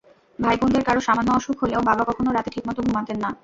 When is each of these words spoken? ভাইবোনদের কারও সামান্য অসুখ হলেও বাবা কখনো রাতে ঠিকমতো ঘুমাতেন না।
ভাইবোনদের 0.39 0.83
কারও 0.87 1.01
সামান্য 1.07 1.29
অসুখ 1.33 1.55
হলেও 1.63 1.81
বাবা 1.89 2.03
কখনো 2.09 2.29
রাতে 2.31 2.49
ঠিকমতো 2.53 2.79
ঘুমাতেন 2.85 3.17
না। 3.23 3.29